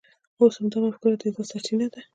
[0.39, 1.99] اوس همدا مفکوره د عزت سرچینه ده.